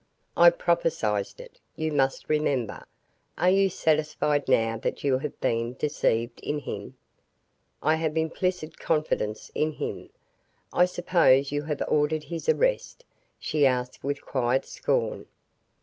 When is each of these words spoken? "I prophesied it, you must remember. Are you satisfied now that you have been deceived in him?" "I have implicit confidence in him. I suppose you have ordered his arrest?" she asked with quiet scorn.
"I 0.35 0.49
prophesied 0.49 1.33
it, 1.37 1.59
you 1.75 1.91
must 1.93 2.27
remember. 2.27 2.87
Are 3.37 3.51
you 3.51 3.69
satisfied 3.69 4.47
now 4.47 4.77
that 4.79 5.03
you 5.03 5.19
have 5.19 5.39
been 5.39 5.75
deceived 5.75 6.39
in 6.39 6.57
him?" 6.57 6.95
"I 7.83 7.93
have 7.97 8.17
implicit 8.17 8.79
confidence 8.79 9.51
in 9.53 9.73
him. 9.73 10.09
I 10.73 10.85
suppose 10.85 11.51
you 11.51 11.61
have 11.65 11.83
ordered 11.87 12.23
his 12.23 12.49
arrest?" 12.49 13.05
she 13.37 13.63
asked 13.67 14.03
with 14.03 14.23
quiet 14.25 14.65
scorn. 14.65 15.27